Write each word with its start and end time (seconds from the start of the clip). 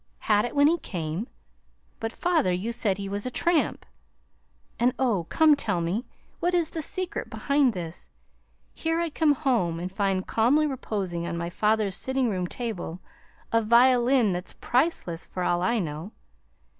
"'Had 0.21 0.45
it 0.45 0.55
when 0.55 0.65
he 0.65 0.79
came'! 0.79 1.27
But, 1.99 2.11
father, 2.11 2.51
you 2.51 2.71
said 2.71 2.97
he 2.97 3.07
was 3.07 3.27
a 3.27 3.29
tramp, 3.29 3.85
and 4.79 4.95
oh, 4.97 5.25
come, 5.25 5.55
tell 5.55 5.79
me, 5.79 6.05
what 6.39 6.55
is 6.55 6.71
the 6.71 6.81
secret 6.81 7.29
behind 7.29 7.73
this? 7.73 8.09
Here 8.73 8.99
I 8.99 9.11
come 9.11 9.35
home 9.35 9.79
and 9.79 9.91
find 9.91 10.25
calmly 10.25 10.65
reposing 10.65 11.27
on 11.27 11.37
my 11.37 11.51
father's 11.51 11.95
sitting 11.95 12.31
room 12.31 12.47
table 12.47 12.99
a 13.53 13.61
violin 13.61 14.31
that's 14.33 14.53
priceless, 14.53 15.27
for 15.27 15.43
all 15.43 15.61
I 15.61 15.77
know. 15.77 16.11